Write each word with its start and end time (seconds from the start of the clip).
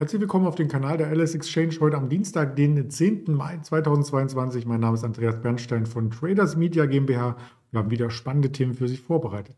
Herzlich 0.00 0.20
willkommen 0.20 0.46
auf 0.46 0.54
dem 0.54 0.68
Kanal 0.68 0.96
der 0.96 1.10
LS 1.12 1.34
Exchange 1.34 1.74
heute 1.80 1.96
am 1.96 2.08
Dienstag, 2.08 2.54
den 2.54 2.88
10. 2.88 3.24
Mai 3.34 3.58
2022. 3.58 4.64
Mein 4.64 4.78
Name 4.78 4.94
ist 4.94 5.02
Andreas 5.02 5.42
Bernstein 5.42 5.86
von 5.86 6.12
Traders 6.12 6.54
Media 6.54 6.86
GmbH. 6.86 7.36
Wir 7.72 7.80
haben 7.80 7.90
wieder 7.90 8.08
spannende 8.08 8.52
Themen 8.52 8.74
für 8.74 8.86
Sie 8.86 8.96
vorbereitet. 8.96 9.56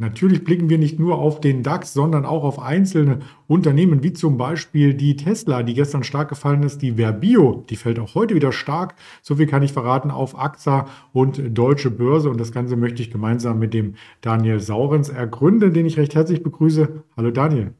Natürlich 0.00 0.44
blicken 0.44 0.70
wir 0.70 0.78
nicht 0.78 0.98
nur 0.98 1.18
auf 1.18 1.42
den 1.42 1.62
DAX, 1.62 1.92
sondern 1.92 2.24
auch 2.24 2.42
auf 2.42 2.58
einzelne 2.58 3.18
Unternehmen, 3.46 4.02
wie 4.02 4.14
zum 4.14 4.38
Beispiel 4.38 4.94
die 4.94 5.14
Tesla, 5.14 5.62
die 5.62 5.74
gestern 5.74 6.04
stark 6.04 6.30
gefallen 6.30 6.62
ist, 6.62 6.80
die 6.80 6.96
Verbio, 6.96 7.66
die 7.68 7.76
fällt 7.76 7.98
auch 7.98 8.14
heute 8.14 8.34
wieder 8.34 8.50
stark. 8.50 8.94
So 9.20 9.36
viel 9.36 9.46
kann 9.46 9.62
ich 9.62 9.74
verraten 9.74 10.10
auf 10.10 10.38
AXA 10.38 10.88
und 11.12 11.42
Deutsche 11.50 11.90
Börse. 11.90 12.30
Und 12.30 12.40
das 12.40 12.50
Ganze 12.50 12.76
möchte 12.76 13.02
ich 13.02 13.10
gemeinsam 13.10 13.58
mit 13.58 13.74
dem 13.74 13.94
Daniel 14.22 14.58
Saurens 14.58 15.10
ergründen, 15.10 15.74
den 15.74 15.84
ich 15.84 15.98
recht 15.98 16.14
herzlich 16.14 16.42
begrüße. 16.42 17.04
Hallo 17.14 17.30
Daniel. 17.30 17.74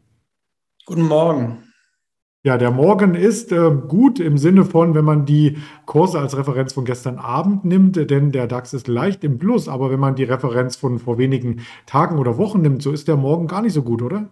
Guten 0.85 1.09
Morgen. 1.09 1.70
Ja, 2.43 2.57
der 2.57 2.71
Morgen 2.71 3.15
ist 3.15 3.53
äh, 3.53 3.71
gut 3.87 4.19
im 4.19 4.39
Sinne 4.39 4.65
von, 4.65 4.95
wenn 4.95 5.05
man 5.05 5.27
die 5.27 5.59
Kurse 5.85 6.19
als 6.19 6.39
Referenz 6.39 6.73
von 6.73 6.87
gestern 6.87 7.19
Abend 7.19 7.67
nimmt, 7.67 7.97
denn 8.11 8.33
der 8.33 8.47
DAX 8.47 8.73
ist 8.73 8.89
leicht 8.89 9.25
im 9.25 9.39
Plus, 9.39 9.69
aber 9.69 9.91
wenn 9.91 10.01
man 10.01 10.15
die 10.15 10.25
Referenz 10.25 10.75
von 10.75 10.99
vor 10.99 11.19
wenigen 11.19 11.61
Tagen 11.85 12.19
oder 12.19 12.39
Wochen 12.39 12.63
nimmt, 12.63 12.83
so 12.83 12.93
ist 12.93 13.09
der 13.09 13.17
Morgen 13.17 13.47
gar 13.47 13.61
nicht 13.61 13.75
so 13.75 13.83
gut, 13.83 14.01
oder? 14.01 14.31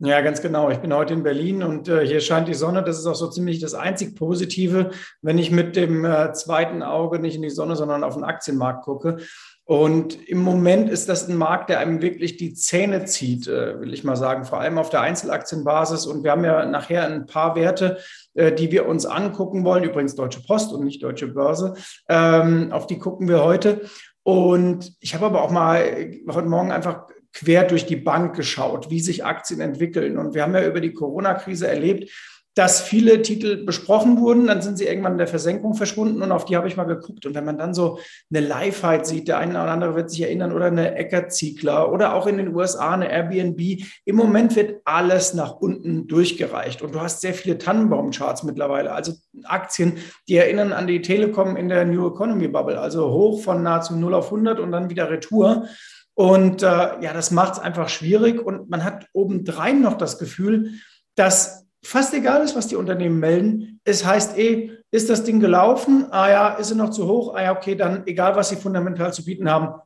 Ja, 0.00 0.20
ganz 0.20 0.42
genau. 0.42 0.68
Ich 0.68 0.78
bin 0.78 0.92
heute 0.92 1.14
in 1.14 1.22
Berlin 1.22 1.62
und 1.62 1.86
äh, 1.86 2.04
hier 2.04 2.20
scheint 2.20 2.48
die 2.48 2.54
Sonne. 2.54 2.82
Das 2.82 2.98
ist 2.98 3.06
auch 3.06 3.14
so 3.14 3.30
ziemlich 3.30 3.60
das 3.60 3.74
einzig 3.74 4.16
Positive, 4.16 4.90
wenn 5.20 5.38
ich 5.38 5.52
mit 5.52 5.76
dem 5.76 6.04
äh, 6.04 6.32
zweiten 6.32 6.82
Auge 6.82 7.20
nicht 7.20 7.36
in 7.36 7.42
die 7.42 7.50
Sonne, 7.50 7.76
sondern 7.76 8.02
auf 8.02 8.14
den 8.14 8.24
Aktienmarkt 8.24 8.82
gucke. 8.84 9.18
Und 9.64 10.28
im 10.28 10.38
Moment 10.38 10.90
ist 10.90 11.08
das 11.08 11.28
ein 11.28 11.36
Markt, 11.36 11.70
der 11.70 11.78
einem 11.78 12.02
wirklich 12.02 12.36
die 12.36 12.52
Zähne 12.52 13.04
zieht, 13.04 13.46
äh, 13.46 13.80
will 13.80 13.94
ich 13.94 14.02
mal 14.02 14.16
sagen, 14.16 14.44
vor 14.44 14.60
allem 14.60 14.76
auf 14.76 14.90
der 14.90 15.02
Einzelaktienbasis. 15.02 16.06
Und 16.06 16.24
wir 16.24 16.32
haben 16.32 16.44
ja 16.44 16.66
nachher 16.66 17.06
ein 17.06 17.26
paar 17.26 17.54
Werte, 17.54 17.98
äh, 18.34 18.52
die 18.52 18.72
wir 18.72 18.86
uns 18.86 19.06
angucken 19.06 19.64
wollen, 19.64 19.84
übrigens 19.84 20.16
Deutsche 20.16 20.42
Post 20.42 20.72
und 20.72 20.84
nicht 20.84 21.02
Deutsche 21.02 21.28
Börse, 21.28 21.74
ähm, 22.08 22.72
auf 22.72 22.86
die 22.86 22.98
gucken 22.98 23.28
wir 23.28 23.44
heute. 23.44 23.82
Und 24.24 24.92
ich 25.00 25.14
habe 25.14 25.26
aber 25.26 25.42
auch 25.42 25.50
mal 25.50 25.80
heute 26.28 26.48
Morgen 26.48 26.72
einfach 26.72 27.06
quer 27.32 27.64
durch 27.64 27.86
die 27.86 27.96
Bank 27.96 28.36
geschaut, 28.36 28.90
wie 28.90 29.00
sich 29.00 29.24
Aktien 29.24 29.60
entwickeln. 29.60 30.18
Und 30.18 30.34
wir 30.34 30.42
haben 30.42 30.54
ja 30.54 30.66
über 30.66 30.80
die 30.80 30.92
Corona-Krise 30.92 31.68
erlebt, 31.68 32.10
dass 32.54 32.82
viele 32.82 33.22
Titel 33.22 33.64
besprochen 33.64 34.20
wurden, 34.20 34.46
dann 34.46 34.60
sind 34.60 34.76
sie 34.76 34.84
irgendwann 34.84 35.12
in 35.12 35.18
der 35.18 35.26
Versenkung 35.26 35.74
verschwunden 35.74 36.20
und 36.20 36.32
auf 36.32 36.44
die 36.44 36.56
habe 36.56 36.68
ich 36.68 36.76
mal 36.76 36.84
geguckt. 36.84 37.24
Und 37.24 37.34
wenn 37.34 37.46
man 37.46 37.56
dann 37.56 37.72
so 37.72 37.98
eine 38.30 38.46
Liveheit 38.46 39.06
sieht, 39.06 39.28
der 39.28 39.38
eine 39.38 39.52
oder 39.52 39.70
andere 39.70 39.94
wird 39.94 40.10
sich 40.10 40.20
erinnern, 40.20 40.52
oder 40.52 40.66
eine 40.66 40.94
Eckert-Ziegler 40.94 41.90
oder 41.90 42.14
auch 42.14 42.26
in 42.26 42.36
den 42.36 42.54
USA 42.54 42.92
eine 42.92 43.10
Airbnb, 43.10 43.82
im 44.04 44.16
Moment 44.16 44.54
wird 44.54 44.82
alles 44.84 45.32
nach 45.32 45.52
unten 45.52 46.06
durchgereicht. 46.08 46.82
Und 46.82 46.94
du 46.94 47.00
hast 47.00 47.22
sehr 47.22 47.32
viele 47.32 47.56
Tannenbaum-Charts 47.56 48.42
mittlerweile, 48.42 48.92
also 48.92 49.14
Aktien, 49.44 49.94
die 50.28 50.36
erinnern 50.36 50.74
an 50.74 50.86
die 50.86 51.00
Telekom 51.00 51.56
in 51.56 51.70
der 51.70 51.86
New 51.86 52.06
Economy 52.06 52.48
Bubble, 52.48 52.78
also 52.78 53.10
hoch 53.10 53.42
von 53.42 53.62
nahezu 53.62 53.96
0 53.96 54.12
auf 54.12 54.26
100 54.26 54.60
und 54.60 54.72
dann 54.72 54.90
wieder 54.90 55.08
Retour. 55.10 55.68
Und 56.14 56.62
äh, 56.62 56.66
ja, 56.66 57.14
das 57.14 57.30
macht 57.30 57.54
es 57.54 57.58
einfach 57.58 57.88
schwierig 57.88 58.44
und 58.44 58.68
man 58.68 58.84
hat 58.84 59.06
obendrein 59.14 59.80
noch 59.80 59.96
das 59.96 60.18
Gefühl, 60.18 60.72
dass 61.14 61.66
fast 61.84 62.14
egal 62.14 62.42
ist, 62.42 62.56
was 62.56 62.68
die 62.68 62.76
Unternehmen 62.76 63.18
melden. 63.18 63.80
Es 63.84 64.04
heißt 64.04 64.38
eh, 64.38 64.70
ist 64.90 65.10
das 65.10 65.24
Ding 65.24 65.40
gelaufen? 65.40 66.06
Ah 66.10 66.30
ja, 66.30 66.48
ist 66.54 66.70
es 66.70 66.76
noch 66.76 66.90
zu 66.90 67.06
hoch? 67.08 67.34
Ah 67.34 67.42
ja, 67.42 67.56
okay, 67.56 67.74
dann 67.74 68.06
egal, 68.06 68.36
was 68.36 68.50
sie 68.50 68.56
fundamental 68.56 69.12
zu 69.12 69.24
bieten 69.24 69.50
haben, 69.50 69.80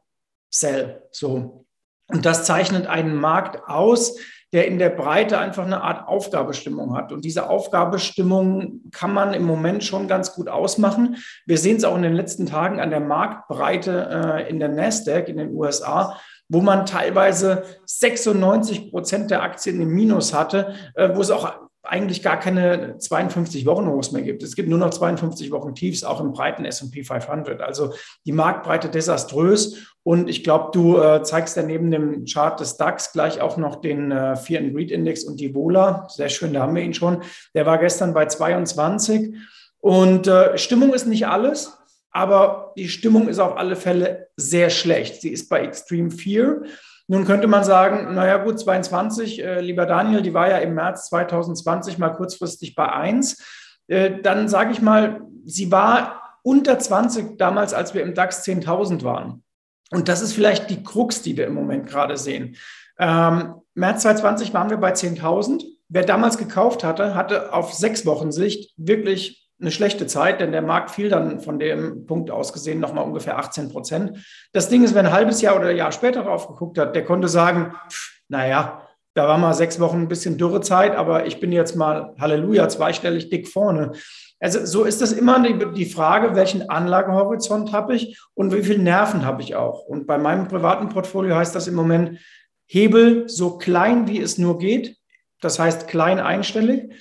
sell. 0.50 1.02
So. 1.10 1.64
Und 2.08 2.26
das 2.26 2.44
zeichnet 2.44 2.86
einen 2.86 3.16
Markt 3.16 3.68
aus, 3.68 4.16
der 4.52 4.68
in 4.68 4.78
der 4.78 4.90
Breite 4.90 5.38
einfach 5.38 5.64
eine 5.64 5.82
Art 5.82 6.06
Aufgabestimmung 6.06 6.96
hat. 6.96 7.12
Und 7.12 7.24
diese 7.24 7.50
Aufgabestimmung 7.50 8.82
kann 8.92 9.12
man 9.12 9.34
im 9.34 9.44
Moment 9.44 9.82
schon 9.82 10.06
ganz 10.06 10.34
gut 10.34 10.48
ausmachen. 10.48 11.16
Wir 11.46 11.58
sehen 11.58 11.76
es 11.76 11.84
auch 11.84 11.96
in 11.96 12.02
den 12.02 12.14
letzten 12.14 12.46
Tagen 12.46 12.80
an 12.80 12.90
der 12.90 13.00
Marktbreite 13.00 14.44
äh, 14.44 14.48
in 14.48 14.60
der 14.60 14.68
Nasdaq 14.68 15.28
in 15.28 15.38
den 15.38 15.54
USA 15.54 16.16
wo 16.48 16.60
man 16.60 16.86
teilweise 16.86 17.64
96 17.86 18.90
Prozent 18.90 19.30
der 19.30 19.42
Aktien 19.42 19.80
im 19.80 19.88
Minus 19.88 20.32
hatte, 20.32 20.74
äh, 20.94 21.10
wo 21.14 21.20
es 21.20 21.30
auch 21.30 21.56
eigentlich 21.88 22.22
gar 22.22 22.38
keine 22.38 22.98
52 22.98 23.66
Wochen 23.66 23.86
Hochs 23.86 24.12
mehr 24.12 24.22
gibt. 24.22 24.42
Es 24.42 24.56
gibt 24.56 24.68
nur 24.68 24.78
noch 24.78 24.90
52 24.90 25.50
Wochen 25.50 25.74
Tiefs, 25.74 26.04
auch 26.04 26.20
im 26.20 26.32
breiten 26.32 26.64
S&P 26.64 27.04
500. 27.04 27.60
Also 27.60 27.94
die 28.24 28.32
Marktbreite 28.32 28.88
desaströs. 28.88 29.96
Und 30.02 30.28
ich 30.28 30.44
glaube, 30.44 30.70
du 30.72 30.98
äh, 30.98 31.22
zeigst 31.22 31.56
ja 31.56 31.62
neben 31.62 31.90
dem 31.90 32.24
Chart 32.26 32.58
des 32.60 32.76
DAX 32.76 33.12
gleich 33.12 33.40
auch 33.40 33.56
noch 33.56 33.80
den 33.80 34.12
äh, 34.12 34.36
Fear 34.36 34.62
and 34.62 34.74
Greed 34.74 34.90
Index 34.90 35.24
und 35.24 35.40
die 35.40 35.54
Vola. 35.54 36.06
Sehr 36.08 36.28
schön, 36.28 36.52
da 36.52 36.62
haben 36.62 36.74
wir 36.74 36.82
ihn 36.82 36.94
schon. 36.94 37.22
Der 37.54 37.66
war 37.66 37.78
gestern 37.78 38.14
bei 38.14 38.26
22. 38.26 39.34
Und 39.80 40.26
äh, 40.26 40.56
Stimmung 40.58 40.94
ist 40.94 41.06
nicht 41.06 41.26
alles, 41.26 41.78
aber 42.10 42.72
die 42.76 42.88
Stimmung 42.88 43.28
ist 43.28 43.38
auf 43.38 43.56
alle 43.56 43.76
Fälle 43.76 44.28
sehr 44.36 44.70
schlecht. 44.70 45.20
Sie 45.20 45.30
ist 45.30 45.48
bei 45.48 45.60
Extreme 45.60 46.10
Fear. 46.10 46.62
Nun 47.08 47.24
könnte 47.24 47.46
man 47.46 47.62
sagen, 47.62 48.14
naja 48.14 48.38
gut, 48.38 48.58
22, 48.58 49.42
äh, 49.42 49.60
lieber 49.60 49.86
Daniel, 49.86 50.22
die 50.22 50.34
war 50.34 50.50
ja 50.50 50.58
im 50.58 50.74
März 50.74 51.08
2020 51.08 51.98
mal 51.98 52.10
kurzfristig 52.10 52.74
bei 52.74 52.90
1. 52.90 53.42
Äh, 53.86 54.20
dann 54.22 54.48
sage 54.48 54.72
ich 54.72 54.82
mal, 54.82 55.20
sie 55.44 55.70
war 55.70 56.40
unter 56.42 56.78
20 56.78 57.38
damals, 57.38 57.74
als 57.74 57.94
wir 57.94 58.02
im 58.02 58.14
DAX 58.14 58.44
10.000 58.44 59.04
waren. 59.04 59.44
Und 59.92 60.08
das 60.08 60.20
ist 60.20 60.32
vielleicht 60.32 60.68
die 60.68 60.82
Krux, 60.82 61.22
die 61.22 61.36
wir 61.36 61.46
im 61.46 61.54
Moment 61.54 61.86
gerade 61.86 62.16
sehen. 62.16 62.56
Ähm, 62.98 63.54
März 63.74 64.02
2020 64.02 64.52
waren 64.52 64.70
wir 64.70 64.78
bei 64.78 64.92
10.000. 64.92 65.64
Wer 65.88 66.04
damals 66.04 66.38
gekauft 66.38 66.82
hatte, 66.82 67.14
hatte 67.14 67.52
auf 67.52 67.72
sechs 67.72 68.04
Wochen 68.04 68.32
Sicht 68.32 68.72
wirklich 68.76 69.45
eine 69.60 69.70
schlechte 69.70 70.06
Zeit, 70.06 70.40
denn 70.40 70.52
der 70.52 70.62
Markt 70.62 70.90
fiel 70.90 71.08
dann 71.08 71.40
von 71.40 71.58
dem 71.58 72.06
Punkt 72.06 72.30
aus 72.30 72.52
gesehen 72.52 72.80
nochmal 72.80 73.04
ungefähr 73.04 73.38
18 73.38 73.70
Prozent. 73.70 74.18
Das 74.52 74.68
Ding 74.68 74.84
ist, 74.84 74.94
wer 74.94 75.02
ein 75.02 75.12
halbes 75.12 75.40
Jahr 75.40 75.56
oder 75.56 75.68
ein 75.68 75.76
Jahr 75.76 75.92
später 75.92 76.24
drauf 76.24 76.46
geguckt 76.48 76.78
hat, 76.78 76.94
der 76.94 77.04
konnte 77.04 77.28
sagen, 77.28 77.72
pff, 77.90 78.20
naja, 78.28 78.82
da 79.14 79.26
war 79.26 79.38
mal 79.38 79.54
sechs 79.54 79.80
Wochen 79.80 80.02
ein 80.02 80.08
bisschen 80.08 80.36
Dürrezeit, 80.36 80.94
aber 80.94 81.24
ich 81.24 81.40
bin 81.40 81.50
jetzt 81.50 81.74
mal, 81.74 82.14
Halleluja, 82.20 82.68
zweistellig 82.68 83.30
dick 83.30 83.48
vorne. 83.48 83.92
Also 84.40 84.66
so 84.66 84.84
ist 84.84 85.00
das 85.00 85.12
immer 85.12 85.40
die, 85.40 85.86
Frage, 85.86 86.36
welchen 86.36 86.68
Anlagehorizont 86.68 87.72
habe 87.72 87.94
ich 87.94 88.20
und 88.34 88.52
wie 88.52 88.62
viel 88.62 88.76
Nerven 88.76 89.24
habe 89.24 89.40
ich 89.40 89.56
auch. 89.56 89.80
Und 89.80 90.06
bei 90.06 90.18
meinem 90.18 90.48
privaten 90.48 90.90
Portfolio 90.90 91.34
heißt 91.34 91.54
das 91.54 91.66
im 91.66 91.74
Moment 91.74 92.18
Hebel 92.66 93.26
so 93.26 93.56
klein, 93.56 94.06
wie 94.06 94.20
es 94.20 94.36
nur 94.36 94.58
geht. 94.58 94.98
Das 95.40 95.58
heißt 95.58 95.88
klein 95.88 96.18
einstellig 96.18 96.92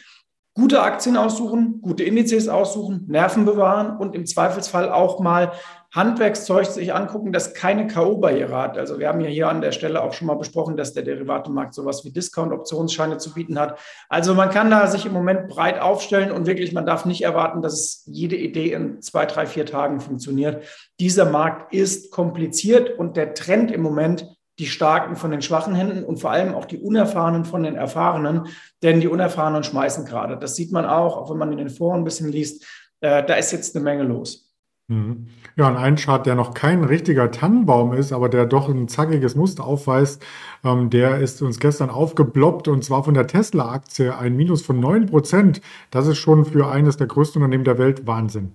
gute 0.56 0.82
Aktien 0.82 1.18
aussuchen, 1.18 1.82
gute 1.82 2.04
Indizes 2.04 2.48
aussuchen, 2.48 3.04
Nerven 3.08 3.44
bewahren 3.44 3.98
und 3.98 4.16
im 4.16 4.26
Zweifelsfall 4.26 4.90
auch 4.90 5.20
mal 5.20 5.52
Handwerkszeug 5.94 6.66
sich 6.66 6.94
angucken, 6.94 7.34
das 7.34 7.54
keine 7.54 7.88
K.O.-Barriere 7.88 8.52
hat. 8.52 8.78
Also 8.78 8.98
wir 9.00 9.10
haben 9.10 9.20
ja 9.20 9.28
hier 9.28 9.50
an 9.50 9.62
der 9.62 9.74
Stelle 9.74 10.02
auch 10.02 10.14
schon 10.14 10.28
mal 10.28 10.36
besprochen, 10.36 10.78
dass 10.78 10.94
der 10.94 11.04
Derivatemarkt 11.04 11.74
sowas 11.74 12.06
wie 12.06 12.12
Discount-Optionsscheine 12.12 13.18
zu 13.18 13.34
bieten 13.34 13.60
hat. 13.60 13.80
Also 14.08 14.34
man 14.34 14.50
kann 14.50 14.70
da 14.70 14.88
sich 14.88 15.06
im 15.06 15.14
Moment 15.14 15.50
breit 15.50 15.80
aufstellen 15.80 16.32
und 16.32 16.48
wirklich, 16.48 16.72
man 16.72 16.86
darf 16.86 17.06
nicht 17.06 17.22
erwarten, 17.22 17.62
dass 17.62 18.04
jede 18.06 18.38
Idee 18.38 18.72
in 18.72 19.02
zwei, 19.02 19.26
drei, 19.26 19.46
vier 19.46 19.66
Tagen 19.66 20.00
funktioniert. 20.00 20.64
Dieser 21.00 21.26
Markt 21.26 21.74
ist 21.74 22.12
kompliziert 22.12 22.98
und 22.98 23.18
der 23.18 23.34
Trend 23.34 23.72
im 23.72 23.82
Moment 23.82 24.35
die 24.60 24.68
Starken 24.68 25.16
von 25.16 25.32
den 25.32 25.42
schwachen 25.42 25.76
Händen 25.76 26.04
und 26.04 26.20
vor 26.20 26.32
allem 26.32 26.54
auch 26.54 26.66
die 26.66 26.78
Unerfahrenen 26.78 27.46
von 27.46 27.64
den 27.64 27.76
Erfahrenen, 27.76 28.48
denn 28.84 29.02
die 29.02 29.08
Unerfahrenen 29.08 29.64
schmeißen 29.64 30.06
gerade. 30.06 30.38
Das 30.38 30.56
sieht 30.56 30.72
man 30.72 30.86
auch, 30.86 31.18
auch 31.18 31.30
wenn 31.30 31.38
man 31.38 31.52
in 31.52 31.58
den 31.58 31.70
Foren 31.70 32.02
ein 32.02 32.06
bisschen 32.06 32.32
liest. 32.32 32.66
Äh, 33.02 33.26
da 33.26 33.36
ist 33.36 33.52
jetzt 33.52 33.76
eine 33.76 33.84
Menge 33.84 34.04
los. 34.04 34.46
Mhm. 34.88 35.28
Ja, 35.58 35.68
und 35.70 35.78
ein 35.78 35.96
Chart, 35.96 36.26
der 36.26 36.36
noch 36.36 36.54
kein 36.54 36.84
richtiger 36.84 37.32
Tannenbaum 37.32 37.94
ist, 37.94 38.12
aber 38.14 38.30
der 38.30 38.46
doch 38.46 38.70
ein 38.70 38.88
zackiges 38.88 39.36
Muster 39.36 39.66
aufweist, 39.66 40.24
ähm, 40.64 40.90
der 40.90 41.20
ist 41.20 41.42
uns 41.42 41.60
gestern 41.60 41.90
aufgebloppt 41.90 42.68
und 42.68 42.84
zwar 42.84 43.04
von 43.04 43.14
der 43.14 43.26
Tesla-Aktie 43.26 44.16
ein 44.16 44.36
Minus 44.36 44.62
von 44.62 44.80
9 44.80 45.08
Prozent. 45.08 45.62
Das 45.92 46.08
ist 46.08 46.18
schon 46.18 46.46
für 46.46 46.70
eines 46.70 46.98
der 46.98 47.08
größten 47.08 47.42
Unternehmen 47.42 47.64
der 47.64 47.78
Welt 47.78 48.06
Wahnsinn. 48.06 48.54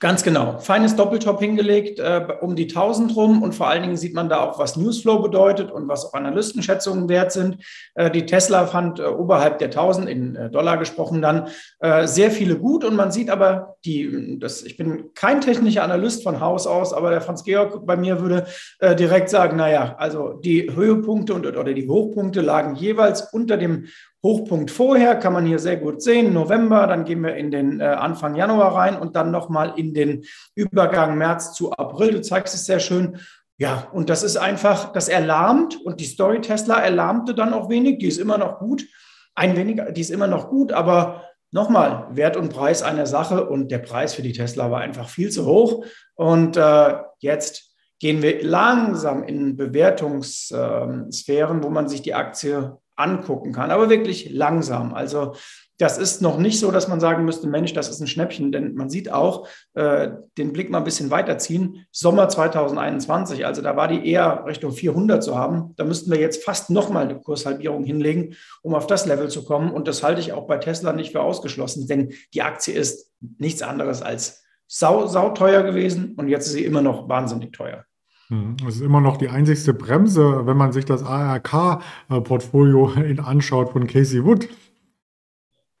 Ganz 0.00 0.22
genau. 0.22 0.56
Feines 0.60 0.96
Doppeltop 0.96 1.40
hingelegt, 1.40 1.98
äh, 1.98 2.26
um 2.40 2.56
die 2.56 2.68
1000 2.68 3.14
rum. 3.14 3.42
Und 3.42 3.54
vor 3.54 3.68
allen 3.68 3.82
Dingen 3.82 3.98
sieht 3.98 4.14
man 4.14 4.30
da 4.30 4.40
auch, 4.40 4.58
was 4.58 4.78
Newsflow 4.78 5.18
bedeutet 5.18 5.70
und 5.70 5.88
was 5.88 6.06
auch 6.06 6.14
Analystenschätzungen 6.14 7.10
wert 7.10 7.32
sind. 7.32 7.58
Äh, 7.94 8.10
die 8.10 8.24
Tesla 8.24 8.66
fand 8.66 8.98
äh, 8.98 9.02
oberhalb 9.02 9.58
der 9.58 9.68
1000 9.68 10.08
in 10.08 10.36
äh, 10.36 10.50
Dollar 10.50 10.78
gesprochen 10.78 11.20
dann 11.20 11.48
äh, 11.80 12.06
sehr 12.06 12.30
viele 12.30 12.56
gut. 12.56 12.82
Und 12.82 12.96
man 12.96 13.12
sieht 13.12 13.28
aber, 13.28 13.76
die, 13.84 14.38
das, 14.40 14.62
ich 14.62 14.78
bin 14.78 15.12
kein 15.14 15.42
technischer 15.42 15.82
Analyst 15.82 16.22
von 16.22 16.40
Haus 16.40 16.66
aus, 16.66 16.94
aber 16.94 17.10
der 17.10 17.20
Franz 17.20 17.44
Georg 17.44 17.84
bei 17.84 17.98
mir 17.98 18.22
würde 18.22 18.46
äh, 18.78 18.96
direkt 18.96 19.28
sagen, 19.28 19.58
naja, 19.58 19.96
also 19.98 20.32
die 20.32 20.74
Höhepunkte 20.74 21.34
und, 21.34 21.46
oder 21.46 21.74
die 21.74 21.86
Hochpunkte 21.86 22.40
lagen 22.40 22.74
jeweils 22.74 23.34
unter 23.34 23.58
dem 23.58 23.84
Hochpunkt 24.22 24.70
vorher 24.70 25.16
kann 25.16 25.32
man 25.32 25.46
hier 25.46 25.58
sehr 25.58 25.78
gut 25.78 26.02
sehen, 26.02 26.34
November, 26.34 26.86
dann 26.86 27.04
gehen 27.04 27.22
wir 27.22 27.36
in 27.36 27.50
den 27.50 27.80
äh, 27.80 27.84
Anfang 27.84 28.34
Januar 28.34 28.74
rein 28.74 28.98
und 28.98 29.16
dann 29.16 29.30
nochmal 29.30 29.72
in 29.76 29.94
den 29.94 30.24
Übergang 30.54 31.16
März 31.16 31.54
zu 31.54 31.72
April. 31.72 32.12
Du 32.12 32.20
zeigst 32.20 32.54
es 32.54 32.66
sehr 32.66 32.80
schön. 32.80 33.18
Ja, 33.56 33.88
und 33.92 34.10
das 34.10 34.22
ist 34.22 34.36
einfach, 34.36 34.92
das 34.92 35.08
erlahmt 35.08 35.78
und 35.84 36.00
die 36.00 36.06
Story 36.06 36.40
Tesla 36.40 36.80
erlahmte 36.80 37.34
dann 37.34 37.54
auch 37.54 37.68
wenig. 37.68 37.98
Die 37.98 38.08
ist 38.08 38.18
immer 38.18 38.38
noch 38.38 38.58
gut, 38.58 38.86
ein 39.34 39.56
wenig, 39.56 39.80
die 39.94 40.00
ist 40.00 40.10
immer 40.10 40.26
noch 40.26 40.48
gut, 40.48 40.72
aber 40.72 41.24
nochmal, 41.50 42.06
Wert 42.10 42.36
und 42.36 42.50
Preis 42.50 42.82
einer 42.82 43.06
Sache 43.06 43.48
und 43.48 43.70
der 43.70 43.78
Preis 43.78 44.14
für 44.14 44.22
die 44.22 44.32
Tesla 44.32 44.70
war 44.70 44.80
einfach 44.80 45.08
viel 45.08 45.30
zu 45.30 45.46
hoch. 45.46 45.84
Und 46.14 46.56
äh, 46.56 46.96
jetzt 47.18 47.74
gehen 47.98 48.22
wir 48.22 48.42
langsam 48.42 49.22
in 49.22 49.56
Bewertungssphären, 49.56 51.62
wo 51.62 51.70
man 51.70 51.88
sich 51.88 52.02
die 52.02 52.14
Aktie 52.14 52.76
angucken 53.00 53.52
kann, 53.52 53.70
aber 53.70 53.90
wirklich 53.90 54.30
langsam. 54.30 54.94
Also 54.94 55.34
das 55.80 55.96
ist 55.96 56.20
noch 56.20 56.36
nicht 56.36 56.60
so, 56.60 56.70
dass 56.70 56.88
man 56.88 57.00
sagen 57.00 57.24
müsste, 57.24 57.48
Mensch, 57.48 57.72
das 57.72 57.88
ist 57.88 58.00
ein 58.00 58.06
Schnäppchen, 58.06 58.52
denn 58.52 58.74
man 58.74 58.90
sieht 58.90 59.10
auch, 59.10 59.48
äh, 59.72 60.10
den 60.36 60.52
Blick 60.52 60.68
mal 60.70 60.78
ein 60.78 60.84
bisschen 60.84 61.10
weiterziehen, 61.10 61.86
Sommer 61.90 62.28
2021, 62.28 63.46
also 63.46 63.62
da 63.62 63.76
war 63.76 63.88
die 63.88 64.06
eher 64.06 64.44
Richtung 64.46 64.72
400 64.72 65.24
zu 65.24 65.38
haben. 65.38 65.72
Da 65.76 65.84
müssten 65.84 66.10
wir 66.10 66.20
jetzt 66.20 66.44
fast 66.44 66.68
nochmal 66.68 67.04
eine 67.04 67.18
Kurshalbierung 67.18 67.84
hinlegen, 67.84 68.36
um 68.60 68.74
auf 68.74 68.86
das 68.86 69.06
Level 69.06 69.28
zu 69.28 69.42
kommen. 69.44 69.72
Und 69.72 69.88
das 69.88 70.02
halte 70.02 70.20
ich 70.20 70.34
auch 70.34 70.46
bei 70.46 70.58
Tesla 70.58 70.92
nicht 70.92 71.12
für 71.12 71.22
ausgeschlossen, 71.22 71.86
denn 71.86 72.12
die 72.34 72.42
Aktie 72.42 72.74
ist 72.74 73.10
nichts 73.38 73.62
anderes 73.62 74.02
als 74.02 74.44
sau, 74.66 75.06
sau 75.06 75.30
teuer 75.30 75.62
gewesen 75.62 76.14
und 76.16 76.28
jetzt 76.28 76.46
ist 76.46 76.52
sie 76.52 76.64
immer 76.64 76.82
noch 76.82 77.08
wahnsinnig 77.08 77.52
teuer. 77.52 77.86
Hm, 78.30 78.56
es 78.66 78.76
ist 78.76 78.82
immer 78.82 79.00
noch 79.00 79.16
die 79.16 79.28
einzigste 79.28 79.74
Bremse, 79.74 80.46
wenn 80.46 80.56
man 80.56 80.72
sich 80.72 80.84
das 80.84 81.02
ARK-Portfolio 81.02 82.92
anschaut 83.24 83.72
von 83.72 83.86
Casey 83.88 84.24
Wood. 84.24 84.48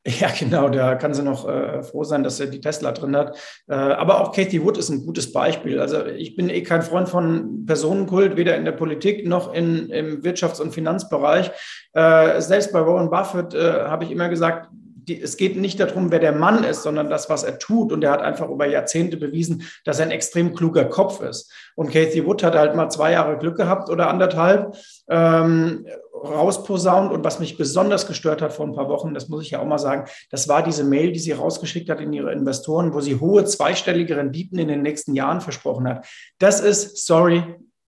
Ja, 0.06 0.30
genau, 0.36 0.70
da 0.70 0.94
kann 0.94 1.12
sie 1.12 1.22
noch 1.22 1.46
äh, 1.46 1.82
froh 1.82 2.04
sein, 2.04 2.24
dass 2.24 2.40
er 2.40 2.46
die 2.46 2.60
Tesla 2.60 2.92
drin 2.92 3.14
hat. 3.14 3.36
Äh, 3.68 3.74
aber 3.74 4.20
auch 4.20 4.32
Kathy 4.32 4.64
Wood 4.64 4.78
ist 4.78 4.88
ein 4.88 5.04
gutes 5.04 5.30
Beispiel. 5.30 5.78
Also 5.78 6.06
ich 6.06 6.34
bin 6.36 6.48
eh 6.48 6.62
kein 6.62 6.80
Freund 6.80 7.06
von 7.06 7.66
Personenkult, 7.66 8.36
weder 8.36 8.56
in 8.56 8.64
der 8.64 8.72
Politik 8.72 9.26
noch 9.26 9.52
in, 9.52 9.90
im 9.90 10.22
Wirtschafts- 10.22 10.60
und 10.60 10.72
Finanzbereich. 10.72 11.50
Äh, 11.92 12.40
selbst 12.40 12.72
bei 12.72 12.84
Warren 12.86 13.10
Buffett 13.10 13.52
äh, 13.52 13.82
habe 13.84 14.04
ich 14.04 14.10
immer 14.10 14.30
gesagt, 14.30 14.70
die, 15.10 15.20
es 15.20 15.36
geht 15.36 15.56
nicht 15.56 15.80
darum, 15.80 16.10
wer 16.10 16.20
der 16.20 16.32
Mann 16.32 16.64
ist, 16.64 16.82
sondern 16.82 17.10
das, 17.10 17.28
was 17.28 17.42
er 17.42 17.58
tut. 17.58 17.92
Und 17.92 18.04
er 18.04 18.12
hat 18.12 18.22
einfach 18.22 18.48
über 18.48 18.66
Jahrzehnte 18.66 19.16
bewiesen, 19.16 19.64
dass 19.84 19.98
er 19.98 20.06
ein 20.06 20.12
extrem 20.12 20.54
kluger 20.54 20.84
Kopf 20.84 21.20
ist. 21.20 21.52
Und 21.74 21.90
Kathy 21.90 22.24
Wood 22.24 22.42
hat 22.42 22.54
halt 22.54 22.76
mal 22.76 22.88
zwei 22.90 23.12
Jahre 23.12 23.36
Glück 23.38 23.56
gehabt 23.56 23.90
oder 23.90 24.08
anderthalb, 24.08 24.76
ähm, 25.08 25.86
rausposaunt. 26.14 27.12
Und 27.12 27.24
was 27.24 27.40
mich 27.40 27.58
besonders 27.58 28.06
gestört 28.06 28.40
hat 28.40 28.52
vor 28.52 28.66
ein 28.66 28.74
paar 28.74 28.88
Wochen, 28.88 29.14
das 29.14 29.28
muss 29.28 29.42
ich 29.42 29.50
ja 29.50 29.60
auch 29.60 29.66
mal 29.66 29.78
sagen, 29.78 30.08
das 30.30 30.48
war 30.48 30.62
diese 30.62 30.84
Mail, 30.84 31.12
die 31.12 31.18
sie 31.18 31.32
rausgeschickt 31.32 31.90
hat 31.90 32.00
in 32.00 32.12
ihre 32.12 32.32
Investoren, 32.32 32.94
wo 32.94 33.00
sie 33.00 33.18
hohe 33.18 33.44
zweistellige 33.44 34.16
Renditen 34.16 34.58
in 34.58 34.68
den 34.68 34.82
nächsten 34.82 35.14
Jahren 35.14 35.40
versprochen 35.40 35.88
hat. 35.88 36.06
Das 36.38 36.60
ist, 36.60 37.04
sorry, 37.06 37.42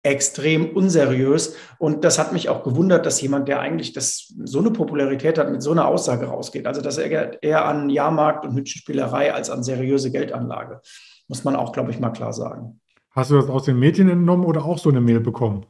extrem 0.03 0.69
unseriös. 0.75 1.55
Und 1.79 2.03
das 2.03 2.19
hat 2.19 2.33
mich 2.33 2.49
auch 2.49 2.63
gewundert, 2.63 3.05
dass 3.05 3.21
jemand, 3.21 3.47
der 3.47 3.59
eigentlich 3.59 3.93
das, 3.93 4.33
so 4.43 4.59
eine 4.59 4.71
Popularität 4.71 5.37
hat, 5.37 5.51
mit 5.51 5.61
so 5.61 5.71
einer 5.71 5.87
Aussage 5.87 6.27
rausgeht. 6.27 6.67
Also 6.67 6.81
dass 6.81 6.97
er 6.97 7.41
eher 7.43 7.65
an 7.65 7.89
Jahrmarkt 7.89 8.45
und 8.45 8.55
Hütchenspielerei 8.55 9.33
als 9.33 9.49
an 9.49 9.63
seriöse 9.63 10.11
Geldanlage. 10.11 10.81
Muss 11.27 11.43
man 11.43 11.55
auch, 11.55 11.73
glaube 11.73 11.91
ich, 11.91 11.99
mal 11.99 12.11
klar 12.11 12.33
sagen. 12.33 12.79
Hast 13.11 13.31
du 13.31 13.35
das 13.35 13.49
aus 13.49 13.63
den 13.63 13.79
Medien 13.79 14.09
entnommen 14.09 14.45
oder 14.45 14.63
auch 14.63 14.77
so 14.77 14.89
eine 14.89 15.01
Mail 15.01 15.19
bekommen? 15.19 15.65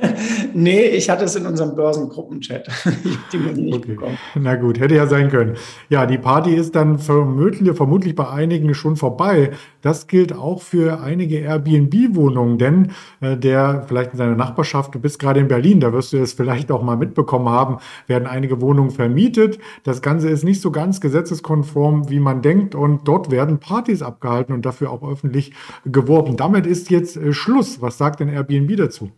nee, 0.54 0.86
ich 0.86 1.08
hatte 1.10 1.24
es 1.24 1.36
in 1.36 1.46
unserem 1.46 1.74
Börsengruppenchat. 1.74 2.68
die 3.32 3.38
mir 3.38 3.52
nicht 3.52 3.74
okay. 3.74 3.92
bekommen. 3.92 4.18
Na 4.34 4.56
gut, 4.56 4.80
hätte 4.80 4.94
ja 4.94 5.06
sein 5.06 5.30
können. 5.30 5.56
Ja, 5.88 6.06
die 6.06 6.18
Party 6.18 6.54
ist 6.54 6.74
dann 6.74 6.98
vermutlich, 6.98 7.76
vermutlich 7.76 8.14
bei 8.14 8.28
einigen 8.28 8.74
schon 8.74 8.96
vorbei. 8.96 9.52
Das 9.80 10.06
gilt 10.06 10.32
auch 10.34 10.62
für 10.62 11.00
einige 11.00 11.38
Airbnb-Wohnungen, 11.38 12.58
denn 12.58 12.92
äh, 13.20 13.36
der 13.36 13.84
vielleicht 13.86 14.12
in 14.12 14.18
seiner 14.18 14.36
Nachbarschaft, 14.36 14.94
du 14.94 15.00
bist 15.00 15.18
gerade 15.18 15.40
in 15.40 15.48
Berlin, 15.48 15.80
da 15.80 15.92
wirst 15.92 16.12
du 16.12 16.18
es 16.18 16.32
vielleicht 16.32 16.70
auch 16.70 16.82
mal 16.82 16.96
mitbekommen 16.96 17.48
haben, 17.48 17.78
werden 18.06 18.26
einige 18.26 18.60
Wohnungen 18.60 18.90
vermietet. 18.90 19.58
Das 19.84 20.02
Ganze 20.02 20.28
ist 20.28 20.44
nicht 20.44 20.60
so 20.60 20.70
ganz 20.70 21.00
gesetzeskonform, 21.00 22.08
wie 22.08 22.20
man 22.20 22.42
denkt 22.42 22.74
und 22.74 23.08
dort 23.08 23.30
werden 23.30 23.58
Partys 23.58 24.02
abgehalten 24.02 24.54
und 24.54 24.64
dafür 24.64 24.90
auch 24.90 25.08
öffentlich 25.08 25.52
geworben. 25.84 26.36
Damit 26.36 26.66
ist 26.66 26.90
jetzt 26.90 27.16
äh, 27.16 27.32
Schluss. 27.32 27.80
Was 27.80 27.98
sagt 27.98 28.20
denn 28.20 28.28
Airbnb 28.28 28.76
dazu? 28.76 29.10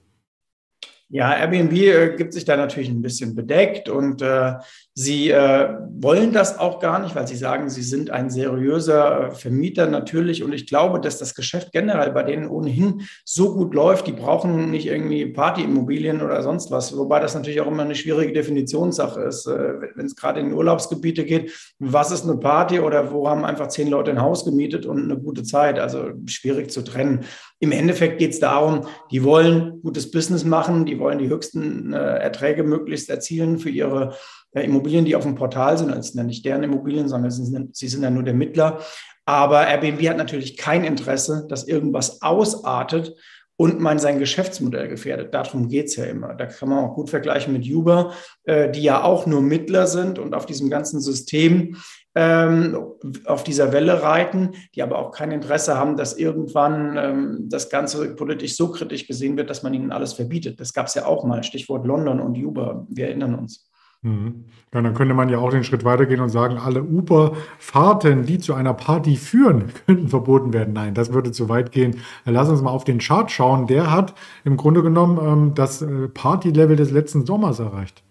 Ja, 1.15 1.33
Airbnb 1.33 1.73
äh, 1.75 2.17
gibt 2.17 2.33
sich 2.33 2.45
da 2.45 2.57
natürlich 2.57 2.89
ein 2.89 3.01
bisschen 3.01 3.37
bedeckt 3.37 3.89
und 3.89 4.21
äh, 4.21 4.55
sie 4.95 5.31
äh, 5.31 5.69
wollen 6.01 6.33
das 6.33 6.59
auch 6.59 6.81
gar 6.81 6.99
nicht, 6.99 7.15
weil 7.15 7.29
sie 7.29 7.37
sagen, 7.37 7.71
sie 7.71 7.85
sind 7.85 8.11
ein 8.11 8.31
seriöser 8.31 9.29
äh, 9.29 9.31
Vermieter 9.31 9.87
natürlich. 9.87 10.43
Und 10.43 10.53
ich 10.53 10.67
glaube, 10.67 10.99
dass 10.99 11.19
das 11.19 11.37
Geschäft 11.37 11.71
generell 11.71 12.11
bei 12.11 12.25
denen 12.25 12.49
ohnehin 12.49 13.03
so 13.25 13.55
gut 13.55 13.75
läuft, 13.75 14.09
die 14.09 14.13
brauchen 14.13 14.73
nicht 14.73 14.89
irgendwie 14.89 15.27
Partyimmobilien 15.27 16.21
oder 16.21 16.43
sonst 16.43 16.73
was, 16.73 16.99
wobei 16.99 17.21
das 17.21 17.37
natürlich 17.37 17.61
auch 17.61 17.69
immer 17.69 17.85
eine 17.85 17.95
schwierige 17.95 18.33
Definitionssache 18.33 19.21
ist, 19.21 19.47
äh, 19.47 19.75
wenn 19.95 20.07
es 20.07 20.17
gerade 20.17 20.41
in 20.41 20.53
Urlaubsgebiete 20.53 21.25
geht, 21.25 21.53
was 21.79 22.11
ist 22.11 22.25
eine 22.25 22.39
Party 22.39 22.81
oder 22.81 23.13
wo 23.13 23.29
haben 23.29 23.45
einfach 23.45 23.69
zehn 23.69 23.87
Leute 23.87 24.11
ein 24.11 24.21
Haus 24.21 24.45
gemietet 24.45 24.85
und 24.85 25.05
eine 25.05 25.17
gute 25.17 25.45
Zeit, 25.45 25.79
also 25.79 26.11
schwierig 26.27 26.73
zu 26.73 26.83
trennen. 26.83 27.21
Im 27.65 27.73
Endeffekt 27.73 28.19
geht 28.19 28.33
es 28.33 28.41
darum, 28.41 28.87
die 29.11 29.25
wollen 29.25 29.81
gutes 29.81 30.11
Business 30.11 30.45
machen, 30.45 30.85
die 30.85 30.99
wollen 30.99 31.17
die 31.17 31.31
höchsten 31.31 31.95
äh, 31.95 31.97
Erträge 31.97 32.63
möglichst 32.63 33.09
erzielen 33.09 33.59
für 33.59 33.71
ihre 33.71 34.15
äh, 34.53 34.67
Immobilien, 34.67 35.07
die 35.07 35.17
auf 35.17 35.23
dem 35.23 35.35
Portal 35.35 35.79
sind. 35.79 35.91
Das 35.91 36.09
sind 36.09 36.19
ja 36.19 36.25
nicht 36.25 36.45
deren 36.45 36.63
Immobilien, 36.63 37.09
sondern 37.09 37.31
sie 37.31 37.47
sind, 37.47 37.75
sie 37.75 37.89
sind 37.89 38.03
ja 38.03 38.11
nur 38.11 38.23
der 38.23 38.35
Mittler. 38.35 38.81
Aber 39.25 39.67
Airbnb 39.67 40.07
hat 40.07 40.19
natürlich 40.19 40.59
kein 40.59 40.85
Interesse, 40.85 41.47
dass 41.49 41.67
irgendwas 41.67 42.21
ausartet 42.21 43.15
und 43.57 43.81
man 43.81 43.99
sein 43.99 44.19
Geschäftsmodell 44.19 44.89
gefährdet. 44.89 45.33
Darum 45.33 45.69
geht 45.69 45.87
es 45.87 45.97
ja 45.97 46.05
immer. 46.05 46.35
Da 46.35 46.45
kann 46.45 46.69
man 46.69 46.85
auch 46.85 46.95
gut 46.95 47.09
vergleichen 47.09 47.55
mit 47.55 47.67
Uber, 47.67 48.13
äh, 48.43 48.71
die 48.71 48.83
ja 48.83 49.03
auch 49.03 49.25
nur 49.25 49.41
Mittler 49.41 49.87
sind 49.87 50.19
und 50.19 50.35
auf 50.35 50.45
diesem 50.45 50.69
ganzen 50.69 51.01
System 51.01 51.79
auf 52.15 53.43
dieser 53.43 53.73
Welle 53.73 54.03
reiten, 54.03 54.51
die 54.75 54.83
aber 54.83 54.99
auch 54.99 55.11
kein 55.11 55.33
Interesse 55.33 55.77
haben, 55.77 55.97
dass 55.97 56.17
irgendwann 56.17 56.97
ähm, 56.97 57.49
das 57.49 57.71
Ganze 57.71 58.15
politisch 58.15 58.57
so 58.57 58.71
kritisch 58.71 59.07
gesehen 59.09 59.37
wird, 59.37 59.51
dass 59.51 59.65
man 59.65 59.75
ihnen 59.75 59.91
alles 59.91 60.13
verbietet. 60.13 60.61
Das 60.61 60.73
gab 60.73 60.87
es 60.87 60.95
ja 60.95 61.07
auch 61.07 61.25
mal, 61.25 61.43
Stichwort 61.43 61.85
London 61.85 62.21
und 62.21 62.37
Uber, 62.37 62.87
wir 62.89 63.09
erinnern 63.09 63.35
uns. 63.35 63.69
Mhm. 64.05 64.45
Ja, 64.73 64.83
dann 64.83 64.95
könnte 64.95 65.15
man 65.15 65.29
ja 65.29 65.39
auch 65.39 65.51
den 65.51 65.65
Schritt 65.65 65.85
weitergehen 65.85 66.21
und 66.21 66.29
sagen, 66.29 66.59
alle 66.59 66.83
Uber-Fahrten, 66.83 68.25
die 68.25 68.39
zu 68.39 68.55
einer 68.55 68.75
Party 68.75 69.17
führen, 69.17 69.73
könnten 69.87 70.09
verboten 70.09 70.53
werden. 70.53 70.75
Nein, 70.75 70.95
das 70.95 71.13
würde 71.13 71.33
zu 71.33 71.49
weit 71.49 71.73
gehen. 71.73 71.97
Lass 72.25 72.49
uns 72.49 72.61
mal 72.61 72.71
auf 72.71 72.85
den 72.85 72.99
Chart 72.99 73.31
schauen. 73.31 73.67
Der 73.67 73.91
hat 73.91 74.15
im 74.45 74.57
Grunde 74.57 74.83
genommen 74.83 75.19
ähm, 75.21 75.55
das 75.55 75.81
äh, 75.81 76.09
Party-Level 76.09 76.77
des 76.77 76.91
letzten 76.91 77.25
Sommers 77.25 77.59
erreicht. 77.59 78.05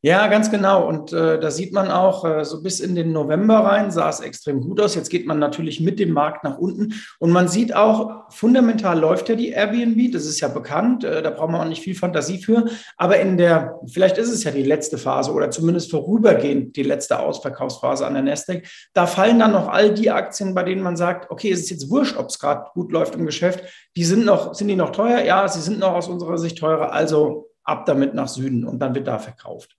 Ja, 0.00 0.28
ganz 0.28 0.48
genau. 0.48 0.86
Und 0.86 1.12
äh, 1.12 1.40
da 1.40 1.50
sieht 1.50 1.72
man 1.72 1.90
auch, 1.90 2.24
äh, 2.24 2.44
so 2.44 2.62
bis 2.62 2.78
in 2.78 2.94
den 2.94 3.10
November 3.10 3.58
rein 3.58 3.90
sah 3.90 4.08
es 4.08 4.20
extrem 4.20 4.60
gut 4.60 4.80
aus. 4.80 4.94
Jetzt 4.94 5.10
geht 5.10 5.26
man 5.26 5.40
natürlich 5.40 5.80
mit 5.80 5.98
dem 5.98 6.12
Markt 6.12 6.44
nach 6.44 6.56
unten. 6.56 6.94
Und 7.18 7.32
man 7.32 7.48
sieht 7.48 7.74
auch, 7.74 8.30
fundamental 8.30 8.96
läuft 8.96 9.28
ja 9.28 9.34
die 9.34 9.48
Airbnb. 9.48 10.12
Das 10.12 10.24
ist 10.24 10.38
ja 10.38 10.46
bekannt. 10.46 11.02
Äh, 11.02 11.20
da 11.20 11.30
braucht 11.30 11.50
man 11.50 11.62
auch 11.62 11.68
nicht 11.68 11.82
viel 11.82 11.96
Fantasie 11.96 12.38
für. 12.40 12.66
Aber 12.96 13.18
in 13.18 13.38
der, 13.38 13.80
vielleicht 13.92 14.18
ist 14.18 14.30
es 14.30 14.44
ja 14.44 14.52
die 14.52 14.62
letzte 14.62 14.98
Phase 14.98 15.32
oder 15.32 15.50
zumindest 15.50 15.90
vorübergehend 15.90 16.76
die 16.76 16.84
letzte 16.84 17.18
Ausverkaufsphase 17.18 18.06
an 18.06 18.14
der 18.14 18.22
Nasdaq. 18.22 18.68
Da 18.92 19.08
fallen 19.08 19.40
dann 19.40 19.50
noch 19.50 19.66
all 19.66 19.92
die 19.92 20.12
Aktien, 20.12 20.54
bei 20.54 20.62
denen 20.62 20.82
man 20.82 20.96
sagt, 20.96 21.28
okay, 21.32 21.50
es 21.50 21.62
ist 21.62 21.70
jetzt 21.70 21.90
wurscht, 21.90 22.16
ob 22.16 22.28
es 22.28 22.38
gerade 22.38 22.70
gut 22.72 22.92
läuft 22.92 23.16
im 23.16 23.26
Geschäft. 23.26 23.64
Die 23.96 24.04
sind 24.04 24.24
noch, 24.24 24.54
sind 24.54 24.68
die 24.68 24.76
noch 24.76 24.90
teuer? 24.90 25.22
Ja, 25.24 25.48
sie 25.48 25.60
sind 25.60 25.80
noch 25.80 25.94
aus 25.94 26.06
unserer 26.06 26.38
Sicht 26.38 26.56
teurer. 26.58 26.92
Also 26.92 27.50
ab 27.64 27.84
damit 27.84 28.14
nach 28.14 28.28
Süden 28.28 28.64
und 28.64 28.78
dann 28.78 28.94
wird 28.94 29.08
da 29.08 29.18
verkauft. 29.18 29.77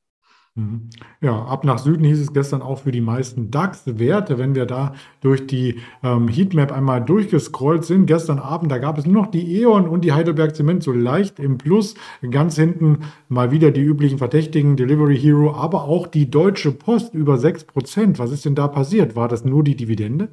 Mhm. 0.59 0.89
Ja, 1.21 1.45
ab 1.45 1.63
nach 1.63 1.79
Süden 1.79 2.03
hieß 2.03 2.19
es 2.19 2.33
gestern 2.33 2.61
auch 2.61 2.79
für 2.79 2.91
die 2.91 3.01
meisten 3.01 3.49
DAX-Werte, 3.49 4.37
wenn 4.37 4.55
wir 4.55 4.65
da 4.65 4.93
durch 5.21 5.47
die 5.47 5.79
ähm, 6.03 6.27
Heatmap 6.27 6.71
einmal 6.71 7.03
durchgescrollt 7.03 7.85
sind. 7.85 8.05
Gestern 8.05 8.39
Abend, 8.39 8.71
da 8.71 8.77
gab 8.77 8.97
es 8.97 9.05
nur 9.05 9.23
noch 9.23 9.31
die 9.31 9.61
E.ON 9.61 9.87
und 9.87 10.03
die 10.03 10.11
Heidelberg 10.11 10.55
Zement 10.55 10.83
so 10.83 10.91
leicht 10.91 11.39
im 11.39 11.57
Plus. 11.57 11.95
Ganz 12.29 12.55
hinten 12.55 12.99
mal 13.29 13.51
wieder 13.51 13.71
die 13.71 13.81
üblichen 13.81 14.17
Verdächtigen, 14.17 14.75
Delivery 14.75 15.17
Hero, 15.17 15.53
aber 15.53 15.85
auch 15.85 16.07
die 16.07 16.29
Deutsche 16.29 16.71
Post 16.71 17.13
über 17.13 17.35
6%. 17.35 18.19
Was 18.19 18.31
ist 18.31 18.45
denn 18.45 18.55
da 18.55 18.67
passiert? 18.67 19.15
War 19.15 19.27
das 19.29 19.45
nur 19.45 19.63
die 19.63 19.75
Dividende? 19.75 20.29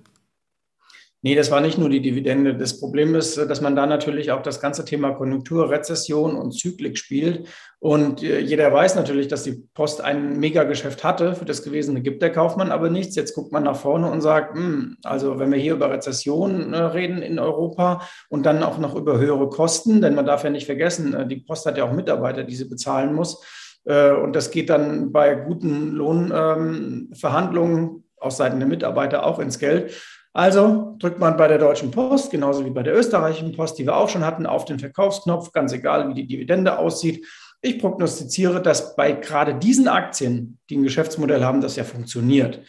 Nee, 1.26 1.35
das 1.35 1.50
war 1.50 1.61
nicht 1.61 1.76
nur 1.76 1.88
die 1.88 2.00
Dividende. 2.00 2.54
Das 2.54 2.78
Problem 2.78 3.16
ist, 3.16 3.37
dass 3.37 3.61
man 3.61 3.75
da 3.75 3.85
natürlich 3.85 4.30
auch 4.30 4.42
das 4.42 4.61
ganze 4.61 4.85
Thema 4.85 5.11
Konjunktur, 5.11 5.71
Rezession 5.71 6.37
und 6.37 6.52
Zyklik 6.52 6.97
spielt. 6.97 7.49
Und 7.80 8.23
äh, 8.23 8.38
jeder 8.38 8.73
weiß 8.73 8.95
natürlich, 8.95 9.26
dass 9.26 9.42
die 9.42 9.66
Post 9.75 10.02
ein 10.02 10.38
Megageschäft 10.38 11.02
hatte. 11.02 11.35
Für 11.35 11.45
das 11.45 11.64
Gewesene 11.64 12.00
gibt 12.00 12.23
der 12.23 12.30
Kaufmann 12.30 12.71
aber 12.71 12.90
nichts. 12.90 13.16
Jetzt 13.16 13.35
guckt 13.35 13.50
man 13.50 13.64
nach 13.64 13.75
vorne 13.75 14.09
und 14.09 14.21
sagt, 14.21 14.54
mh, 14.54 14.61
hm, 14.61 14.99
also 15.02 15.40
wenn 15.40 15.50
wir 15.50 15.59
hier 15.59 15.73
über 15.73 15.90
Rezession 15.90 16.73
äh, 16.73 16.80
reden 16.80 17.23
in 17.23 17.40
Europa 17.40 18.02
und 18.28 18.47
dann 18.47 18.62
auch 18.62 18.78
noch 18.78 18.95
über 18.95 19.18
höhere 19.18 19.49
Kosten, 19.49 20.00
denn 20.00 20.14
man 20.14 20.26
darf 20.26 20.45
ja 20.45 20.50
nicht 20.50 20.66
vergessen, 20.66 21.12
äh, 21.12 21.26
die 21.26 21.38
Post 21.38 21.66
hat 21.66 21.76
ja 21.76 21.83
auch 21.83 21.92
Mitarbeiter, 21.92 22.45
die 22.45 22.54
sie 22.54 22.68
bezahlen 22.68 23.12
muss 23.12 23.42
Äh, 23.85 24.12
und 24.12 24.37
das 24.37 24.52
geht 24.52 24.71
dann 24.71 25.11
bei 25.11 25.35
guten 25.35 25.90
Lohnverhandlungen 25.90 27.85
ähm, 27.85 28.04
aus 28.18 28.37
Seiten 28.37 28.61
der 28.61 28.68
Mitarbeiter 28.68 29.26
auch 29.26 29.40
ins 29.40 29.59
Geld. 29.59 29.92
Also 30.37 30.97
drückt 30.99 31.19
man 31.19 31.38
bei 31.38 31.49
der 31.49 31.57
Deutschen 31.57 31.90
Post, 31.90 32.31
genauso 32.31 32.62
wie 32.66 32.71
bei 32.71 32.83
der 32.83 32.95
österreichischen 32.95 33.52
Post, 33.52 33.78
die 33.78 33.87
wir 33.87 33.97
auch 33.97 34.11
schon 34.11 34.23
hatten, 34.23 34.45
auf 34.45 34.66
den 34.66 34.78
Verkaufsknopf, 34.78 35.50
ganz 35.52 35.73
egal, 35.73 36.11
wie 36.11 36.14
die 36.14 36.26
Dividende 36.26 36.78
aussieht. 36.78 37.26
Ich 37.62 37.78
prognostiziere, 37.78 38.61
dass 38.61 38.97
bei 38.97 39.12
gerade 39.12 39.55
diesen 39.55 39.88
Aktien, 39.88 40.59
die 40.69 40.76
ein 40.76 40.83
Geschäftsmodell 40.83 41.43
haben, 41.43 41.62
das 41.62 41.76
ja 41.76 41.85
funktioniert, 41.85 42.61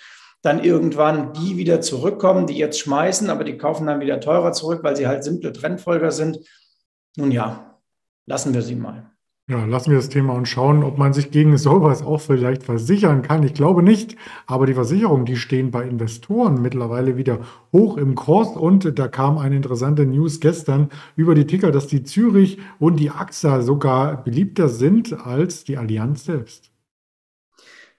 dann 0.44 0.64
irgendwann 0.64 1.34
die 1.34 1.58
wieder 1.58 1.82
zurückkommen, 1.82 2.48
die 2.48 2.58
jetzt 2.58 2.80
schmeißen, 2.80 3.30
aber 3.30 3.44
die 3.44 3.58
kaufen 3.58 3.88
dann 3.88 4.00
wieder 4.00 4.22
teurer 4.22 4.54
zurück, 4.54 4.80
weil 4.84 4.96
sie 4.96 5.08
halt 5.08 5.26
simple 5.26 5.52
Trendfolger 5.52 6.14
sind. 6.14 6.40
Nun 7.18 7.32
ja, 7.32 7.82
lassen 8.28 8.54
wir 8.54 8.62
sie 8.62 8.76
mal. 8.76 9.12
Ja, 9.50 9.63
lassen 9.66 9.92
wir 9.92 9.98
das 9.98 10.10
Thema 10.10 10.34
und 10.34 10.46
schauen, 10.48 10.84
ob 10.84 10.98
man 10.98 11.13
sich 11.13 11.32
gegen 11.32 11.58
sowas 11.58 12.01
auch 12.01 12.20
vielleicht 12.20 12.63
versichern 12.63 13.22
kann. 13.22 13.44
Ich 13.44 13.54
glaube 13.54 13.82
nicht, 13.82 14.18
aber 14.46 14.66
die 14.66 14.74
Versicherungen, 14.74 15.25
die 15.25 15.38
stehen 15.38 15.72
bei 15.72 15.88
Investoren 15.88 16.62
mittlerweile 16.62 17.16
wieder 17.16 17.39
hoch 17.72 17.96
im 17.98 18.16
Kurs 18.16 18.58
und 18.58 19.00
da 19.00 19.08
kam 19.08 19.38
eine 19.38 19.56
interessante 19.56 20.06
News 20.06 20.42
gestern 20.42 20.89
über 21.16 21.34
die 21.34 21.48
Ticker, 21.48 21.72
dass 21.72 21.88
die 21.88 22.04
Zürich 22.04 22.58
und 22.80 22.98
die 23.00 23.10
AXA 23.10 23.62
sogar 23.62 24.22
beliebter 24.22 24.68
sind 24.68 25.13
als 25.25 25.63
die 25.63 25.77
Allianz 25.77 26.25
selbst. 26.25 26.70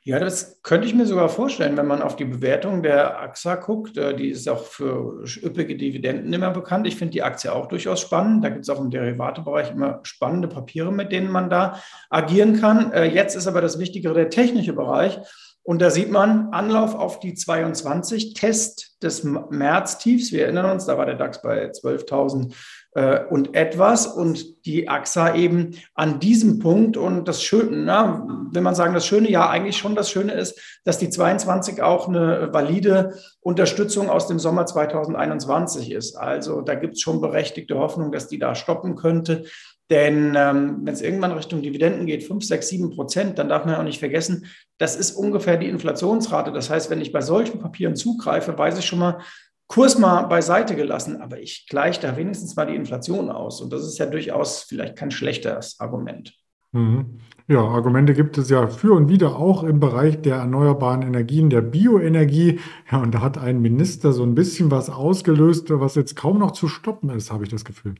Ja, 0.08 0.18
das 0.18 0.62
könnte 0.62 0.86
ich 0.86 0.94
mir 0.94 1.04
sogar 1.04 1.28
vorstellen, 1.28 1.76
wenn 1.76 1.86
man 1.86 2.00
auf 2.00 2.16
die 2.16 2.24
Bewertung 2.24 2.82
der 2.82 3.20
AXA 3.20 3.56
guckt. 3.56 3.98
Äh, 3.98 4.16
die 4.16 4.30
ist 4.30 4.48
auch 4.48 4.64
für 4.64 5.22
üppige 5.42 5.76
Dividenden 5.76 6.32
immer 6.32 6.50
bekannt. 6.50 6.86
Ich 6.86 6.96
finde 6.96 7.12
die 7.12 7.22
Aktie 7.22 7.52
auch 7.52 7.66
durchaus 7.66 8.00
spannend. 8.00 8.42
Da 8.42 8.48
gibt 8.48 8.62
es 8.62 8.70
auch 8.70 8.80
im 8.80 8.88
Derivatebereich 8.88 9.70
immer 9.70 10.00
spannende 10.04 10.48
Papiere, 10.48 10.90
mit 10.90 11.12
denen 11.12 11.30
man 11.30 11.50
da 11.50 11.82
agieren 12.08 12.58
kann. 12.58 12.90
Äh, 12.92 13.04
jetzt 13.04 13.36
ist 13.36 13.46
aber 13.46 13.60
das 13.60 13.78
Wichtigere 13.78 14.14
der 14.14 14.30
technische 14.30 14.72
Bereich. 14.72 15.20
Und 15.62 15.82
da 15.82 15.90
sieht 15.90 16.10
man 16.10 16.54
Anlauf 16.54 16.94
auf 16.94 17.20
die 17.20 17.34
22, 17.34 18.32
Test 18.32 18.96
des 19.02 19.24
Märztiefs. 19.24 20.32
Wir 20.32 20.44
erinnern 20.44 20.70
uns, 20.70 20.86
da 20.86 20.98
war 20.98 21.06
der 21.06 21.14
DAX 21.14 21.42
bei 21.42 21.70
12.000 21.70 22.54
äh, 22.94 23.24
und 23.26 23.54
etwas 23.54 24.06
und 24.06 24.66
die 24.66 24.88
AXA 24.88 25.34
eben 25.34 25.76
an 25.94 26.20
diesem 26.20 26.58
Punkt. 26.58 26.96
Und 26.96 27.28
das 27.28 27.42
Schöne, 27.42 27.76
na, 27.76 28.26
will 28.50 28.62
man 28.62 28.74
sagen, 28.74 28.94
das 28.94 29.06
Schöne, 29.06 29.30
ja, 29.30 29.48
eigentlich 29.48 29.76
schon 29.76 29.94
das 29.94 30.10
Schöne 30.10 30.32
ist, 30.32 30.80
dass 30.84 30.98
die 30.98 31.10
22 31.10 31.82
auch 31.82 32.08
eine 32.08 32.52
valide 32.52 33.14
Unterstützung 33.40 34.10
aus 34.10 34.26
dem 34.26 34.38
Sommer 34.38 34.66
2021 34.66 35.92
ist. 35.92 36.16
Also 36.16 36.60
da 36.60 36.74
gibt 36.74 36.94
es 36.94 37.00
schon 37.00 37.20
berechtigte 37.20 37.78
Hoffnung, 37.78 38.10
dass 38.10 38.28
die 38.28 38.38
da 38.38 38.54
stoppen 38.54 38.96
könnte. 38.96 39.44
Denn 39.90 40.34
ähm, 40.36 40.80
wenn 40.82 40.92
es 40.92 41.00
irgendwann 41.00 41.32
Richtung 41.32 41.62
Dividenden 41.62 42.04
geht, 42.04 42.22
5, 42.22 42.44
6, 42.44 42.68
7 42.68 42.90
Prozent, 42.90 43.38
dann 43.38 43.48
darf 43.48 43.64
man 43.64 43.76
auch 43.76 43.82
nicht 43.82 43.98
vergessen, 43.98 44.46
das 44.76 44.96
ist 44.96 45.12
ungefähr 45.12 45.56
die 45.56 45.68
Inflationsrate. 45.68 46.52
Das 46.52 46.68
heißt, 46.68 46.90
wenn 46.90 47.00
ich 47.00 47.10
bei 47.10 47.22
solchen 47.22 47.58
Papieren 47.58 47.96
zugreife, 47.96 48.56
weiß 48.56 48.78
ich 48.78 48.84
schon 48.88 48.98
mal, 48.98 49.20
Kurs 49.68 49.98
mal 49.98 50.22
beiseite 50.22 50.74
gelassen, 50.74 51.20
aber 51.20 51.38
ich 51.38 51.66
gleiche 51.68 52.00
da 52.00 52.16
wenigstens 52.16 52.56
mal 52.56 52.64
die 52.64 52.74
Inflation 52.74 53.30
aus. 53.30 53.60
Und 53.60 53.70
das 53.70 53.82
ist 53.82 53.98
ja 53.98 54.06
durchaus 54.06 54.62
vielleicht 54.62 54.96
kein 54.96 55.10
schlechtes 55.10 55.78
Argument. 55.78 56.34
Mhm. 56.72 57.20
Ja, 57.48 57.60
Argumente 57.60 58.12
gibt 58.12 58.36
es 58.36 58.50
ja 58.50 58.66
für 58.66 58.92
und 58.92 59.08
wieder 59.08 59.36
auch 59.36 59.62
im 59.62 59.80
Bereich 59.80 60.20
der 60.20 60.36
erneuerbaren 60.36 61.02
Energien, 61.02 61.48
der 61.48 61.62
Bioenergie. 61.62 62.60
Ja, 62.90 62.98
und 62.98 63.14
da 63.14 63.22
hat 63.22 63.38
ein 63.38 63.60
Minister 63.60 64.12
so 64.12 64.22
ein 64.22 64.34
bisschen 64.34 64.70
was 64.70 64.90
ausgelöst, 64.90 65.68
was 65.70 65.94
jetzt 65.94 66.14
kaum 66.14 66.38
noch 66.38 66.50
zu 66.50 66.68
stoppen 66.68 67.08
ist, 67.10 67.30
habe 67.30 67.44
ich 67.44 67.50
das 67.50 67.64
Gefühl. 67.64 67.94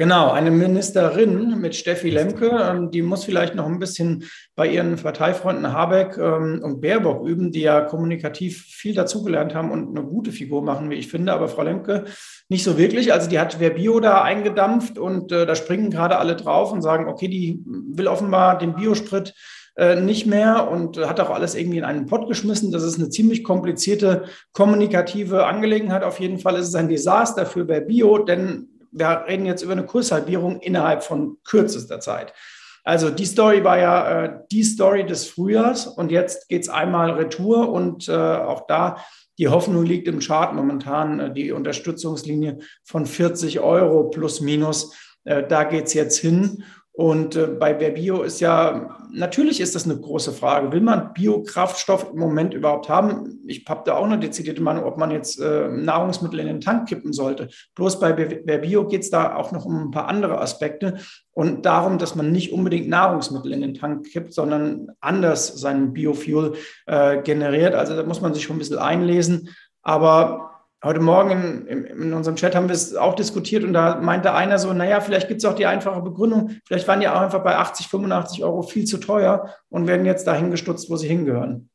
Genau, 0.00 0.30
eine 0.30 0.52
Ministerin 0.52 1.60
mit 1.60 1.74
Steffi 1.74 2.08
Lemke, 2.08 2.50
ähm, 2.50 2.92
die 2.92 3.02
muss 3.02 3.24
vielleicht 3.24 3.56
noch 3.56 3.66
ein 3.66 3.80
bisschen 3.80 4.22
bei 4.54 4.68
ihren 4.68 4.94
Parteifreunden 4.94 5.72
Habeck 5.72 6.16
ähm, 6.16 6.60
und 6.62 6.80
Baerbock 6.80 7.26
üben, 7.26 7.50
die 7.50 7.62
ja 7.62 7.80
kommunikativ 7.80 8.62
viel 8.62 8.94
dazugelernt 8.94 9.56
haben 9.56 9.72
und 9.72 9.98
eine 9.98 10.06
gute 10.06 10.30
Figur 10.30 10.62
machen, 10.62 10.88
wie 10.88 10.94
ich 10.94 11.08
finde. 11.08 11.32
Aber 11.32 11.48
Frau 11.48 11.62
Lemke 11.62 12.04
nicht 12.48 12.62
so 12.62 12.78
wirklich. 12.78 13.12
Also 13.12 13.28
die 13.28 13.40
hat 13.40 13.58
Verbio 13.58 13.98
da 13.98 14.22
eingedampft 14.22 15.00
und 15.00 15.32
äh, 15.32 15.46
da 15.46 15.56
springen 15.56 15.90
gerade 15.90 16.18
alle 16.18 16.36
drauf 16.36 16.70
und 16.70 16.80
sagen, 16.80 17.08
okay, 17.08 17.26
die 17.26 17.60
will 17.66 18.06
offenbar 18.06 18.56
den 18.56 18.76
Biosprit 18.76 19.34
äh, 19.74 20.00
nicht 20.00 20.26
mehr 20.26 20.70
und 20.70 20.96
hat 20.96 21.18
auch 21.18 21.30
alles 21.30 21.56
irgendwie 21.56 21.78
in 21.78 21.84
einen 21.84 22.06
Pott 22.06 22.28
geschmissen. 22.28 22.70
Das 22.70 22.84
ist 22.84 23.00
eine 23.00 23.10
ziemlich 23.10 23.42
komplizierte 23.42 24.26
kommunikative 24.52 25.44
Angelegenheit. 25.46 26.04
Auf 26.04 26.20
jeden 26.20 26.38
Fall 26.38 26.54
ist 26.54 26.68
es 26.68 26.76
ein 26.76 26.88
Desaster 26.88 27.46
für 27.46 27.66
Verbio, 27.66 28.18
denn 28.18 28.68
wir 28.92 29.24
reden 29.28 29.46
jetzt 29.46 29.62
über 29.62 29.72
eine 29.72 29.86
Kurshalbierung 29.86 30.60
innerhalb 30.60 31.02
von 31.02 31.38
kürzester 31.44 32.00
Zeit. 32.00 32.32
Also 32.84 33.10
die 33.10 33.26
Story 33.26 33.64
war 33.64 33.78
ja 33.78 34.24
äh, 34.24 34.38
die 34.50 34.62
Story 34.62 35.04
des 35.04 35.26
Frühjahrs 35.26 35.86
und 35.86 36.10
jetzt 36.10 36.48
geht 36.48 36.62
es 36.62 36.68
einmal 36.68 37.10
retour 37.10 37.70
und 37.70 38.08
äh, 38.08 38.12
auch 38.12 38.66
da 38.66 38.96
die 39.38 39.48
Hoffnung 39.48 39.84
liegt 39.84 40.08
im 40.08 40.18
Chart 40.18 40.54
momentan, 40.54 41.20
äh, 41.20 41.32
die 41.32 41.52
Unterstützungslinie 41.52 42.58
von 42.84 43.06
40 43.06 43.60
Euro 43.60 44.04
plus 44.10 44.40
minus. 44.40 44.94
Äh, 45.24 45.46
da 45.46 45.64
geht 45.64 45.86
es 45.86 45.94
jetzt 45.94 46.18
hin. 46.18 46.64
Und 46.98 47.36
äh, 47.36 47.46
bei 47.46 47.78
Verbio 47.78 48.22
ist 48.22 48.40
ja, 48.40 48.98
natürlich 49.12 49.60
ist 49.60 49.76
das 49.76 49.84
eine 49.84 50.00
große 50.00 50.32
Frage. 50.32 50.72
Will 50.72 50.80
man 50.80 51.12
Biokraftstoff 51.12 52.10
im 52.12 52.18
Moment 52.18 52.54
überhaupt 52.54 52.88
haben? 52.88 53.38
Ich 53.46 53.64
habe 53.68 53.82
da 53.84 53.94
auch 53.94 54.04
eine 54.04 54.18
dezidierte 54.18 54.60
Meinung, 54.60 54.82
ob 54.82 54.98
man 54.98 55.12
jetzt 55.12 55.40
äh, 55.40 55.68
Nahrungsmittel 55.68 56.40
in 56.40 56.48
den 56.48 56.60
Tank 56.60 56.88
kippen 56.88 57.12
sollte. 57.12 57.50
Bloß 57.76 58.00
bei 58.00 58.16
Verbio 58.16 58.88
geht 58.88 59.02
es 59.02 59.10
da 59.10 59.36
auch 59.36 59.52
noch 59.52 59.64
um 59.64 59.80
ein 59.80 59.90
paar 59.92 60.08
andere 60.08 60.40
Aspekte 60.40 60.96
und 61.34 61.64
darum, 61.64 61.98
dass 61.98 62.16
man 62.16 62.32
nicht 62.32 62.52
unbedingt 62.52 62.88
Nahrungsmittel 62.88 63.52
in 63.52 63.60
den 63.60 63.74
Tank 63.74 64.10
kippt, 64.10 64.32
sondern 64.32 64.88
anders 64.98 65.46
seinen 65.60 65.92
Biofuel 65.92 66.54
äh, 66.86 67.22
generiert. 67.22 67.76
Also 67.76 67.94
da 67.94 68.02
muss 68.02 68.20
man 68.20 68.34
sich 68.34 68.42
schon 68.42 68.56
ein 68.56 68.58
bisschen 68.58 68.78
einlesen. 68.78 69.50
Aber 69.82 70.57
Heute 70.84 71.00
Morgen 71.00 71.66
in, 71.66 71.84
in, 71.84 72.12
unserem 72.12 72.36
Chat 72.36 72.54
haben 72.54 72.68
wir 72.68 72.74
es 72.74 72.94
auch 72.94 73.16
diskutiert 73.16 73.64
und 73.64 73.72
da 73.72 73.96
meinte 74.00 74.32
einer 74.32 74.58
so, 74.58 74.72
naja, 74.72 75.00
vielleicht 75.00 75.26
gibt 75.26 75.38
es 75.40 75.44
auch 75.44 75.56
die 75.56 75.66
einfache 75.66 76.00
Begründung, 76.02 76.52
vielleicht 76.64 76.86
waren 76.86 77.00
die 77.00 77.08
auch 77.08 77.20
einfach 77.20 77.42
bei 77.42 77.56
80, 77.56 77.88
85 77.88 78.44
Euro 78.44 78.62
viel 78.62 78.84
zu 78.84 78.98
teuer 78.98 79.52
und 79.70 79.88
werden 79.88 80.06
jetzt 80.06 80.28
dahin 80.28 80.52
gestutzt, 80.52 80.88
wo 80.88 80.96
sie 80.96 81.08
hingehören. 81.08 81.68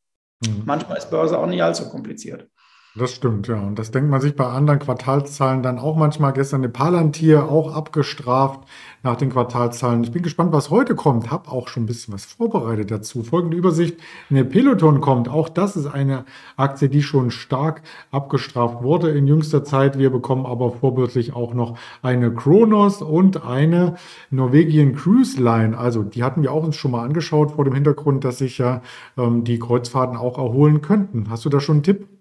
Mhm. 0.45 0.62
Manchmal 0.65 0.98
ist 0.98 1.10
Börse 1.10 1.38
auch 1.38 1.48
nicht 1.48 1.62
allzu 1.62 1.89
kompliziert. 1.89 2.48
Das 2.96 3.16
stimmt, 3.16 3.48
ja. 3.48 3.60
Und 3.60 3.80
das 3.80 3.90
denkt 3.90 4.12
man 4.12 4.22
sich 4.22 4.36
bei 4.36 4.46
anderen 4.46 4.78
Quartalszahlen 4.78 5.64
dann 5.64 5.80
auch 5.80 5.96
manchmal. 5.96 6.32
Gestern 6.32 6.62
eine 6.62 6.70
Palantir 6.70 7.50
auch 7.50 7.74
abgestraft 7.74 8.70
nach 9.02 9.16
den 9.16 9.32
Quartalszahlen. 9.32 10.04
Ich 10.04 10.12
bin 10.12 10.22
gespannt, 10.22 10.54
was 10.54 10.70
heute 10.70 10.94
kommt. 10.94 11.32
Hab 11.32 11.52
auch 11.52 11.70
schon 11.70 11.84
ein 11.84 11.86
bisschen 11.88 12.14
was 12.14 12.26
vorbereitet 12.26 12.92
dazu. 12.92 13.24
Folgende 13.24 13.58
Übersicht. 13.58 14.00
Eine 14.30 14.46
Peloton 14.46 15.02
kommt. 15.02 15.28
Auch 15.28 15.50
das 15.50 15.76
ist 15.76 15.88
eine 15.88 16.26
Aktie, 16.56 16.88
die 16.88 17.02
schon 17.02 17.32
stark 17.32 17.82
abgestraft 18.12 18.84
wurde 18.84 19.10
in 19.10 19.26
jüngster 19.26 19.64
Zeit. 19.64 19.98
Wir 19.98 20.12
bekommen 20.12 20.46
aber 20.46 20.72
vorbildlich 20.74 21.34
auch 21.34 21.56
noch 21.56 21.80
eine 22.04 22.32
Kronos 22.32 23.02
und 23.02 23.44
eine 23.44 23.96
Norwegian 24.30 24.94
Cruise 24.94 25.42
Line. 25.42 25.76
Also 25.76 26.04
die 26.04 26.24
hatten 26.24 26.44
wir 26.44 26.52
auch 26.52 26.64
uns 26.64 26.76
schon 26.76 26.92
mal 26.92 27.04
angeschaut 27.04 27.54
vor 27.54 27.66
dem 27.66 27.74
Hintergrund, 27.74 28.24
dass 28.24 28.38
sich 28.38 28.60
ja 28.60 28.84
ähm, 29.18 29.44
die 29.44 29.58
Kreuzfahrten 29.58 30.16
auch 30.16 30.38
erholen 30.38 30.82
könnten. 30.82 31.32
Hast 31.32 31.44
du 31.44 31.50
da 31.50 31.60
schon 31.60 31.78
einen 31.78 31.84
Tipp? 31.84 32.12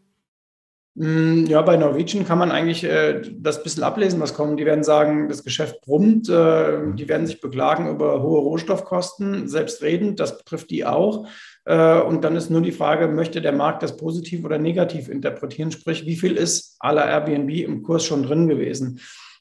Mm, 0.94 1.46
ja, 1.46 1.62
bei 1.62 1.78
Norwegian 1.78 2.26
kann 2.26 2.38
man 2.38 2.50
eigentlich 2.50 2.84
äh, 2.84 3.22
das 3.34 3.62
bisschen 3.62 3.82
ablesen, 3.82 4.20
was 4.20 4.34
kommt. 4.34 4.60
Die 4.60 4.66
werden 4.66 4.84
sagen, 4.84 5.28
das 5.28 5.42
Geschäft 5.42 5.80
brummt, 5.80 6.28
äh, 6.28 6.92
die 6.94 7.08
werden 7.08 7.26
sich 7.26 7.40
beklagen 7.40 7.88
über 7.88 8.22
hohe 8.22 8.40
Rohstoffkosten, 8.40 9.48
selbstredend, 9.48 10.20
das 10.20 10.36
betrifft 10.36 10.70
die 10.70 10.84
auch. 10.84 11.26
Äh, 11.64 12.00
und 12.00 12.24
dann 12.24 12.36
ist 12.36 12.50
nur 12.50 12.60
die 12.60 12.72
Frage, 12.72 13.08
möchte 13.08 13.40
der 13.40 13.52
Markt 13.52 13.82
das 13.82 13.96
positiv 13.96 14.44
oder 14.44 14.58
negativ 14.58 15.08
interpretieren? 15.08 15.72
Sprich, 15.72 16.04
wie 16.04 16.16
viel 16.16 16.36
ist 16.36 16.76
aller 16.80 17.06
Airbnb 17.06 17.50
im 17.50 17.82
Kurs 17.82 18.04
schon 18.04 18.24
drin 18.24 18.46
gewesen? 18.46 19.00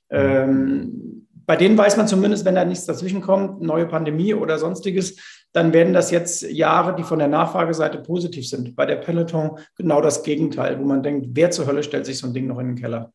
Ähm, 0.09 1.27
bei 1.45 1.57
denen 1.57 1.77
weiß 1.77 1.97
man 1.97 2.07
zumindest, 2.07 2.45
wenn 2.45 2.55
da 2.55 2.63
nichts 2.63 2.85
dazwischen 2.85 3.19
kommt, 3.19 3.61
neue 3.61 3.87
Pandemie 3.87 4.33
oder 4.33 4.57
sonstiges, 4.57 5.17
dann 5.53 5.73
werden 5.73 5.93
das 5.93 6.11
jetzt 6.11 6.43
Jahre, 6.43 6.95
die 6.95 7.03
von 7.03 7.19
der 7.19 7.27
Nachfrageseite 7.27 7.97
positiv 7.99 8.47
sind. 8.47 8.75
Bei 8.75 8.85
der 8.85 8.95
Peloton 8.95 9.57
genau 9.75 10.01
das 10.01 10.23
Gegenteil, 10.23 10.79
wo 10.79 10.85
man 10.85 11.03
denkt, 11.03 11.27
wer 11.31 11.51
zur 11.51 11.67
Hölle 11.67 11.83
stellt 11.83 12.05
sich 12.05 12.17
so 12.17 12.27
ein 12.27 12.33
Ding 12.33 12.47
noch 12.47 12.59
in 12.59 12.67
den 12.67 12.75
Keller? 12.75 13.11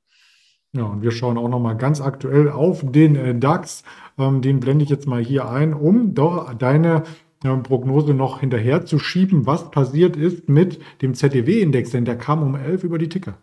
Ja, 0.72 0.84
und 0.84 1.02
wir 1.02 1.10
schauen 1.10 1.38
auch 1.38 1.48
nochmal 1.48 1.76
ganz 1.76 2.00
aktuell 2.00 2.50
auf 2.50 2.82
den 2.84 3.16
äh, 3.16 3.34
DAX. 3.34 3.82
Ähm, 4.18 4.42
den 4.42 4.60
blende 4.60 4.84
ich 4.84 4.90
jetzt 4.90 5.06
mal 5.06 5.22
hier 5.22 5.48
ein, 5.48 5.72
um 5.72 6.14
doch 6.14 6.52
deine 6.52 7.04
äh, 7.44 7.56
Prognose 7.56 8.12
noch 8.12 8.40
hinterher 8.40 8.84
zu 8.84 8.98
schieben, 8.98 9.46
was 9.46 9.70
passiert 9.70 10.16
ist 10.16 10.48
mit 10.48 10.78
dem 11.00 11.14
ZDW-Index, 11.14 11.90
denn 11.90 12.04
der 12.04 12.18
kam 12.18 12.42
um 12.42 12.54
11 12.54 12.84
über 12.84 12.98
die 12.98 13.08
Ticker. 13.08 13.38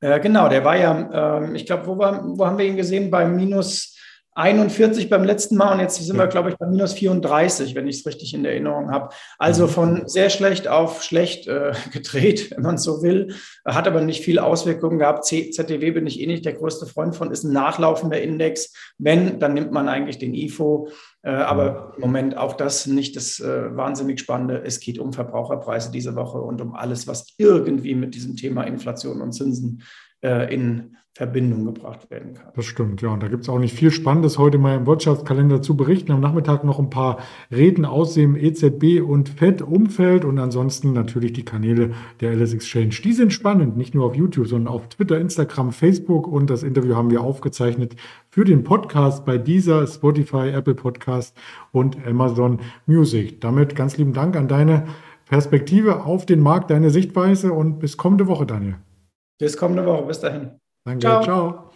Äh, 0.00 0.20
genau, 0.20 0.48
der 0.48 0.64
war 0.64 0.76
ja, 0.76 1.40
ähm, 1.42 1.54
ich 1.54 1.66
glaube, 1.66 1.86
wo, 1.86 1.98
wo 1.98 2.46
haben 2.46 2.56
wir 2.56 2.64
ihn 2.64 2.76
gesehen? 2.76 3.10
Bei 3.10 3.26
minus 3.26 3.97
41 4.38 5.10
beim 5.10 5.24
letzten 5.24 5.56
Mal 5.56 5.72
und 5.72 5.80
jetzt 5.80 5.96
sind 5.96 6.16
wir, 6.16 6.28
glaube 6.28 6.50
ich, 6.50 6.56
bei 6.56 6.66
minus 6.66 6.92
34, 6.92 7.74
wenn 7.74 7.88
ich 7.88 7.98
es 7.98 8.06
richtig 8.06 8.34
in 8.34 8.44
Erinnerung 8.44 8.92
habe. 8.92 9.08
Also 9.36 9.64
mhm. 9.64 9.70
von 9.70 10.02
sehr 10.08 10.30
schlecht 10.30 10.68
auf 10.68 11.02
schlecht 11.02 11.48
äh, 11.48 11.72
gedreht, 11.92 12.52
wenn 12.52 12.62
man 12.62 12.78
so 12.78 13.02
will. 13.02 13.34
Hat 13.64 13.88
aber 13.88 14.00
nicht 14.00 14.22
viel 14.22 14.38
Auswirkungen 14.38 15.00
gehabt. 15.00 15.24
ZDW 15.24 15.90
bin 15.90 16.06
ich 16.06 16.20
eh 16.20 16.26
nicht 16.26 16.44
der 16.44 16.52
größte 16.52 16.86
Freund 16.86 17.16
von, 17.16 17.32
ist 17.32 17.42
ein 17.42 17.52
nachlaufender 17.52 18.20
Index. 18.22 18.72
Wenn, 18.96 19.40
dann 19.40 19.54
nimmt 19.54 19.72
man 19.72 19.88
eigentlich 19.88 20.18
den 20.18 20.34
IFO. 20.34 20.88
Äh, 21.22 21.30
aber 21.30 21.94
im 21.96 22.02
Moment 22.02 22.36
auch 22.36 22.54
das 22.54 22.86
nicht 22.86 23.16
das 23.16 23.40
äh, 23.40 23.76
wahnsinnig 23.76 24.20
Spannende. 24.20 24.62
Es 24.64 24.78
geht 24.78 25.00
um 25.00 25.12
Verbraucherpreise 25.12 25.90
diese 25.90 26.14
Woche 26.14 26.38
und 26.38 26.60
um 26.60 26.76
alles, 26.76 27.08
was 27.08 27.34
irgendwie 27.38 27.96
mit 27.96 28.14
diesem 28.14 28.36
Thema 28.36 28.62
Inflation 28.62 29.20
und 29.20 29.32
Zinsen 29.32 29.82
äh, 30.22 30.54
in 30.54 30.96
Verbindung 31.18 31.64
gebracht 31.64 32.08
werden 32.12 32.34
kann. 32.34 32.52
Das 32.54 32.64
stimmt, 32.64 33.02
ja. 33.02 33.08
Und 33.08 33.24
da 33.24 33.26
gibt 33.26 33.42
es 33.42 33.48
auch 33.48 33.58
nicht 33.58 33.74
viel 33.74 33.90
Spannendes 33.90 34.38
heute 34.38 34.56
mal 34.56 34.76
im 34.76 34.86
Wirtschaftskalender 34.86 35.60
zu 35.60 35.76
berichten. 35.76 36.12
Am 36.12 36.20
Nachmittag 36.20 36.62
noch 36.62 36.78
ein 36.78 36.90
paar 36.90 37.18
Reden 37.50 37.84
aus 37.84 38.14
dem 38.14 38.36
EZB 38.36 39.02
und 39.04 39.28
FED-Umfeld 39.28 40.24
und 40.24 40.38
ansonsten 40.38 40.92
natürlich 40.92 41.32
die 41.32 41.44
Kanäle 41.44 41.90
der 42.20 42.34
LS 42.36 42.54
Exchange. 42.54 42.94
Die 43.02 43.12
sind 43.12 43.32
spannend, 43.32 43.76
nicht 43.76 43.96
nur 43.96 44.06
auf 44.06 44.14
YouTube, 44.14 44.46
sondern 44.46 44.72
auf 44.72 44.90
Twitter, 44.90 45.18
Instagram, 45.18 45.72
Facebook 45.72 46.28
und 46.28 46.50
das 46.50 46.62
Interview 46.62 46.94
haben 46.94 47.10
wir 47.10 47.20
aufgezeichnet 47.20 47.96
für 48.30 48.44
den 48.44 48.62
Podcast 48.62 49.24
bei 49.24 49.38
dieser 49.38 49.88
Spotify, 49.88 50.50
Apple 50.50 50.76
Podcast 50.76 51.36
und 51.72 51.96
Amazon 52.06 52.60
Music. 52.86 53.40
Damit 53.40 53.74
ganz 53.74 53.96
lieben 53.96 54.12
Dank 54.12 54.36
an 54.36 54.46
deine 54.46 54.84
Perspektive 55.28 56.04
auf 56.04 56.26
den 56.26 56.38
Markt, 56.38 56.70
deine 56.70 56.90
Sichtweise 56.90 57.52
und 57.52 57.80
bis 57.80 57.96
kommende 57.96 58.28
Woche, 58.28 58.46
Daniel. 58.46 58.76
Bis 59.40 59.56
kommende 59.56 59.84
Woche. 59.84 60.06
Bis 60.06 60.20
dahin. 60.20 60.60
Danke. 60.84 61.00
Ciao. 61.00 61.22
ciao. 61.22 61.67